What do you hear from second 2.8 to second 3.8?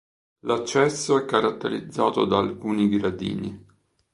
gradini.